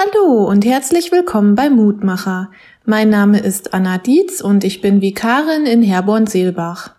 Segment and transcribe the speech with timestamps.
[0.00, 2.50] Hallo und herzlich willkommen bei Mutmacher.
[2.86, 6.94] Mein Name ist Anna Dietz und ich bin Vikarin in Herborn-Seelbach.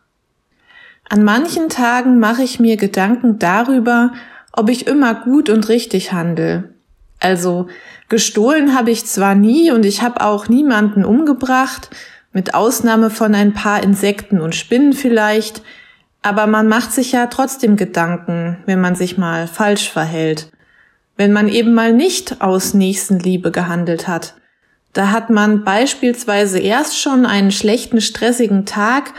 [1.09, 4.11] An manchen Tagen mache ich mir Gedanken darüber,
[4.51, 6.75] ob ich immer gut und richtig handle.
[7.19, 7.69] Also
[8.07, 11.89] gestohlen habe ich zwar nie und ich habe auch niemanden umgebracht,
[12.33, 15.63] mit Ausnahme von ein paar Insekten und Spinnen vielleicht,
[16.21, 20.51] aber man macht sich ja trotzdem Gedanken, wenn man sich mal falsch verhält
[21.17, 24.35] wenn man eben mal nicht aus Nächstenliebe gehandelt hat.
[24.93, 29.13] Da hat man beispielsweise erst schon einen schlechten, stressigen Tag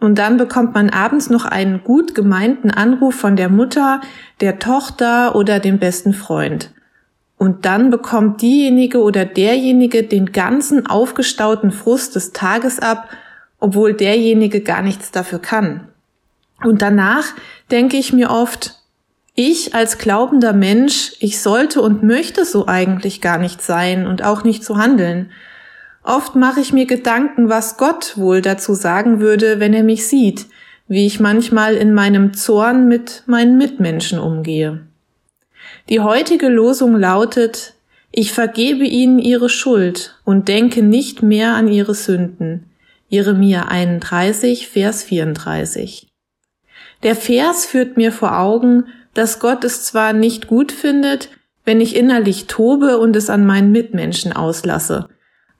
[0.00, 4.00] und dann bekommt man abends noch einen gut gemeinten Anruf von der Mutter,
[4.40, 6.72] der Tochter oder dem besten Freund.
[7.36, 13.08] Und dann bekommt diejenige oder derjenige den ganzen aufgestauten Frust des Tages ab,
[13.58, 15.88] obwohl derjenige gar nichts dafür kann.
[16.62, 17.24] Und danach
[17.70, 18.79] denke ich mir oft,
[19.34, 24.44] ich als glaubender Mensch, ich sollte und möchte so eigentlich gar nicht sein und auch
[24.44, 25.30] nicht so handeln.
[26.02, 30.46] Oft mache ich mir Gedanken, was Gott wohl dazu sagen würde, wenn er mich sieht,
[30.88, 34.80] wie ich manchmal in meinem Zorn mit meinen Mitmenschen umgehe.
[35.88, 37.74] Die heutige Losung lautet,
[38.12, 42.70] ich vergebe ihnen ihre Schuld und denke nicht mehr an ihre Sünden.
[43.08, 46.08] Jeremia 31, Vers 34.
[47.02, 51.30] Der Vers führt mir vor Augen, dass Gott es zwar nicht gut findet,
[51.64, 55.08] wenn ich innerlich tobe und es an meinen Mitmenschen auslasse,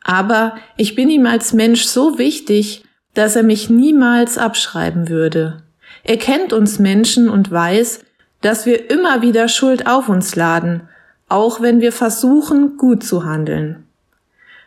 [0.02, 2.84] aber ich bin ihm als Mensch so wichtig,
[3.14, 5.62] dass er mich niemals abschreiben würde.
[6.04, 8.00] Er kennt uns Menschen und weiß,
[8.40, 10.88] dass wir immer wieder Schuld auf uns laden,
[11.28, 13.86] auch wenn wir versuchen, gut zu handeln.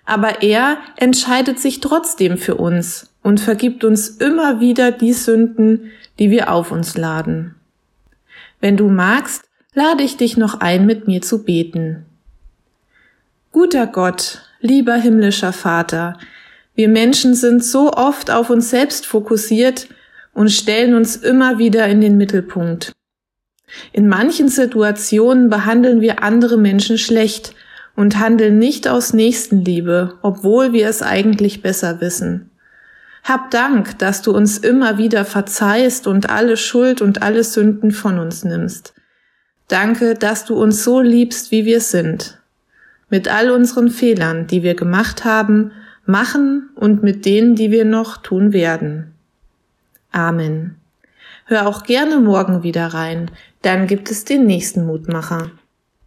[0.06, 6.30] Aber er entscheidet sich trotzdem für uns und vergibt uns immer wieder die Sünden, die
[6.30, 7.56] wir auf uns laden.
[8.64, 12.06] Wenn du magst, lade ich dich noch ein, mit mir zu beten.
[13.52, 16.18] Guter Gott, lieber himmlischer Vater,
[16.74, 19.90] wir Menschen sind so oft auf uns selbst fokussiert
[20.34, 22.94] und stellen uns immer wieder in den Mittelpunkt.
[23.92, 27.54] In manchen Situationen behandeln wir andere Menschen schlecht
[27.98, 32.50] und handeln nicht aus Nächstenliebe, obwohl wir es eigentlich besser wissen.
[33.24, 38.20] Hab Dank, dass du uns immer wieder verzeihst und alle Schuld und alle Sünden von
[38.20, 38.94] uns nimmst.
[39.70, 42.42] Danke, dass du uns so liebst, wie wir sind.
[43.10, 45.72] Mit all unseren Fehlern, die wir gemacht haben,
[46.06, 49.14] machen und mit denen, die wir noch tun werden.
[50.12, 50.76] Amen.
[51.46, 55.52] Hör auch gerne morgen wieder rein, dann gibt es den nächsten Mutmacher.